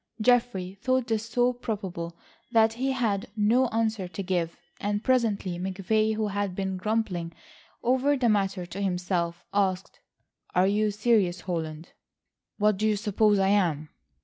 [0.19, 2.17] Geoffrey thought this so probable
[2.51, 7.33] that he had no answer to give and presently McVay, who had been grumbling
[7.83, 9.99] over the matter to himself, asked:
[10.55, 11.89] "Are you serious, Holland?"
[12.57, 13.89] "What do you suppose I am?"